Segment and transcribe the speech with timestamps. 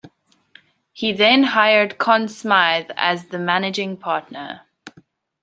[0.93, 4.61] He then hired Conn Smythe as the Managing Partner.